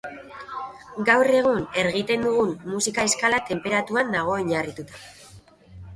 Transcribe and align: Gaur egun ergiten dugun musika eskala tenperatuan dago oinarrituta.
Gaur 1.09 1.29
egun 1.41 1.59
ergiten 1.83 2.25
dugun 2.27 2.55
musika 2.71 3.07
eskala 3.11 3.43
tenperatuan 3.53 4.13
dago 4.19 4.37
oinarrituta. 4.41 5.03